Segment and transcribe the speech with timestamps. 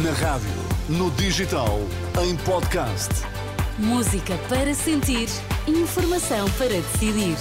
[0.00, 0.48] Na rádio,
[0.88, 1.78] no digital,
[2.22, 3.10] em podcast.
[3.76, 5.28] Música para sentir,
[5.68, 7.36] informação para decidir.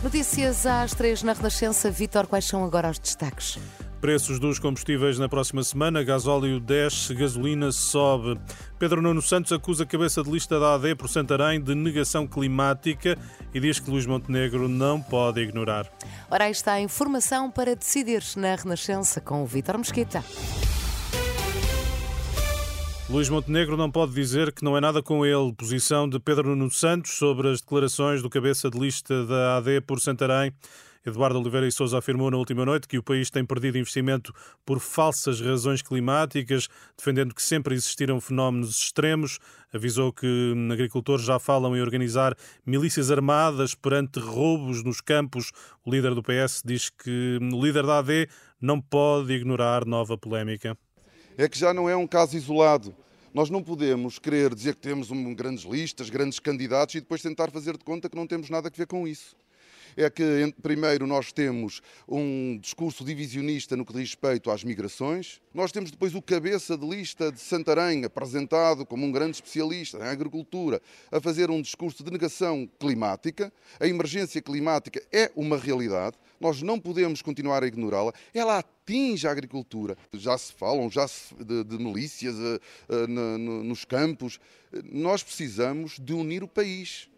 [0.00, 1.90] Notícias às três na Renascença.
[1.90, 3.58] Vítor, quais são agora os destaques?
[4.00, 6.02] Preços dos combustíveis na próxima semana.
[6.02, 8.38] Gasóleo desce, gasolina sobe.
[8.78, 13.18] Pedro Nuno Santos acusa a cabeça de lista da AD por Santarém de negação climática
[13.54, 15.90] e diz que Luís Montenegro não pode ignorar.
[16.30, 20.22] Ora, aí está a informação para decidir na Renascença com o Vítor Mesquita.
[23.08, 25.52] Luís Montenegro não pode dizer que não é nada com ele.
[25.52, 30.00] Posição de Pedro Nuno Santos sobre as declarações do cabeça de lista da AD por
[30.00, 30.52] Santarém.
[31.06, 34.80] Eduardo Oliveira e Sousa afirmou na última noite que o país tem perdido investimento por
[34.80, 36.66] falsas razões climáticas,
[36.98, 39.38] defendendo que sempre existiram fenómenos extremos.
[39.72, 42.34] Avisou que agricultores já falam em organizar
[42.66, 45.52] milícias armadas perante roubos nos campos.
[45.84, 48.28] O líder do PS diz que o líder da AD
[48.60, 50.76] não pode ignorar nova polémica.
[51.38, 52.92] É que já não é um caso isolado.
[53.32, 57.52] Nós não podemos querer dizer que temos um, grandes listas, grandes candidatos e depois tentar
[57.52, 59.36] fazer de conta que não temos nada a ver com isso
[59.96, 65.40] é que, primeiro, nós temos um discurso divisionista no que diz respeito às migrações.
[65.54, 70.02] Nós temos depois o cabeça de lista de Santarém, apresentado como um grande especialista em
[70.02, 70.80] agricultura,
[71.10, 73.52] a fazer um discurso de negação climática.
[73.80, 76.16] A emergência climática é uma realidade.
[76.40, 78.12] Nós não podemos continuar a ignorá-la.
[78.34, 79.96] Ela atinge a agricultura.
[80.12, 84.38] Já se falam já se, de, de, milícias uh, uh, no, nos campos.
[84.84, 87.08] Nós precisamos de unir o país.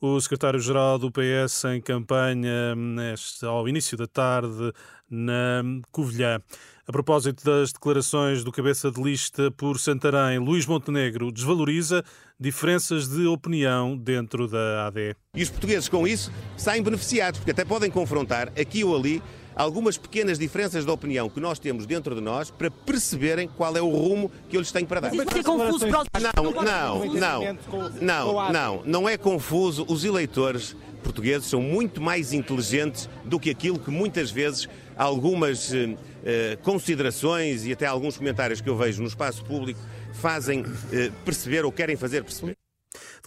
[0.00, 4.72] O secretário-geral do PS em campanha neste, ao início da tarde
[5.08, 6.40] na Covilhã.
[6.86, 12.02] A propósito das declarações do cabeça de lista por Santarém, Luís Montenegro desvaloriza
[12.40, 15.14] diferenças de opinião dentro da AD.
[15.36, 19.22] E os portugueses com isso saem beneficiados, porque até podem confrontar aqui ou ali
[19.54, 23.82] algumas pequenas diferenças de opinião que nós temos dentro de nós para perceberem qual é
[23.82, 25.14] o rumo que eu lhes tenho para dar.
[25.14, 27.58] Mas é confuso para Não, não, não,
[28.00, 29.84] não, não, não é confuso.
[29.88, 35.96] Os eleitores portugueses são muito mais inteligentes do que aquilo que muitas vezes algumas eh,
[36.24, 39.80] eh considerações e até alguns comentários que eu vejo no espaço público
[40.12, 42.56] fazem eh, perceber ou querem fazer perceber.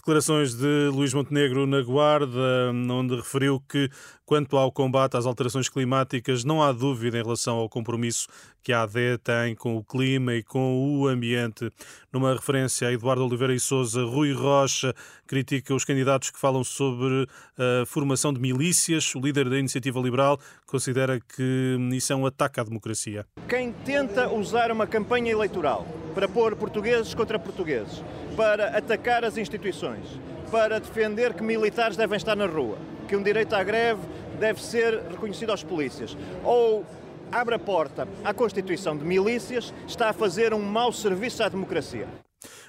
[0.06, 3.90] Declarações de Luís Montenegro na Guarda, onde referiu que,
[4.24, 8.28] quanto ao combate às alterações climáticas, não há dúvida em relação ao compromisso
[8.62, 11.72] que a AD tem com o clima e com o ambiente.
[12.12, 14.94] Numa referência a Eduardo Oliveira e Souza, Rui Rocha
[15.26, 17.26] critica os candidatos que falam sobre
[17.58, 19.12] a formação de milícias.
[19.12, 23.26] O líder da Iniciativa Liberal considera que isso é um ataque à democracia.
[23.48, 25.84] Quem tenta usar uma campanha eleitoral
[26.14, 28.00] para pôr portugueses contra portugueses
[28.36, 30.04] para atacar as instituições,
[30.50, 32.76] para defender que militares devem estar na rua,
[33.08, 34.02] que um direito à greve
[34.38, 36.14] deve ser reconhecido aos polícias,
[36.44, 36.84] ou
[37.32, 42.06] abre a porta à constituição de milícias, está a fazer um mau serviço à democracia.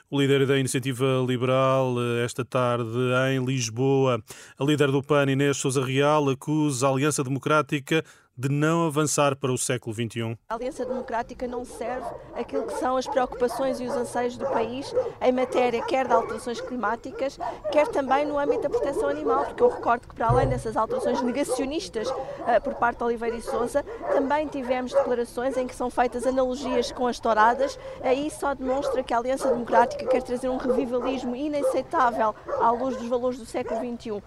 [0.10, 2.98] O líder da Iniciativa Liberal, eh, esta tarde
[3.30, 4.24] em Lisboa,
[4.58, 8.02] a líder do PAN, Inês Souza Real, acusa a Aliança Democrática
[8.38, 10.38] de não avançar para o século XXI.
[10.50, 14.94] A Aliança Democrática não serve aquilo que são as preocupações e os anseios do país
[15.22, 17.40] em matéria quer de alterações climáticas,
[17.72, 21.22] quer também no âmbito da proteção animal, porque eu recordo que para além dessas alterações
[21.22, 23.84] negacionistas uh, por parte de Oliveira e Sousa,
[24.14, 29.14] também tivemos declarações em que são feitas analogias com as touradas, aí só demonstra que
[29.14, 34.22] a Aliança Democrática quer trazer um revivalismo inaceitável à luz dos valores do século XXI.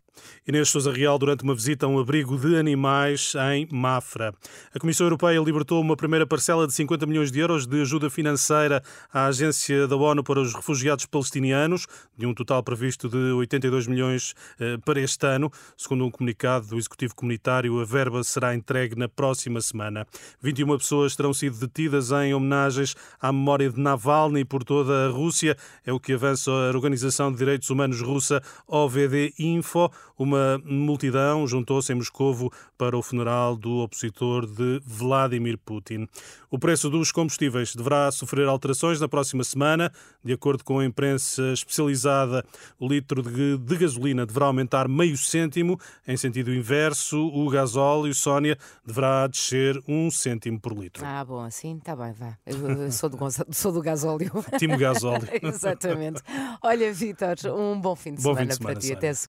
[0.46, 3.68] Inês Sousa Real durante uma visita a um abrigo de animais em
[4.74, 8.82] A Comissão Europeia libertou uma primeira parcela de 50 milhões de euros de ajuda financeira
[9.12, 14.34] à Agência da ONU para os Refugiados Palestinianos, de um total previsto de 82 milhões
[14.58, 15.50] eh, para este ano.
[15.76, 20.06] Segundo um comunicado do Executivo Comunitário, a verba será entregue na próxima semana.
[20.42, 25.56] 21 pessoas terão sido detidas em homenagens à memória de Navalny por toda a Rússia.
[25.84, 29.90] É o que avança a Organização de Direitos Humanos russa OVD Info.
[30.18, 36.08] Uma multidão juntou-se em Moscovo para o funeral do opositor de Vladimir Putin.
[36.48, 39.92] O preço dos combustíveis deverá sofrer alterações na próxima semana.
[40.24, 42.44] De acordo com a imprensa especializada,
[42.78, 45.78] o litro de, gasolina deverá aumentar meio cêntimo.
[46.06, 51.04] Em sentido inverso, o gasóleo, Sónia, deverá descer um cêntimo por litro.
[51.04, 52.36] Ah, bom, assim está bem, vá.
[52.46, 53.18] Eu sou do,
[53.50, 54.30] sou do gasóleo.
[54.58, 55.28] Time gasóleo.
[55.42, 56.22] Exatamente.
[56.62, 58.86] Olha, Vítor, um bom fim de bom semana, fim de semana para ti.
[58.86, 58.98] Sónia.
[58.98, 59.14] Até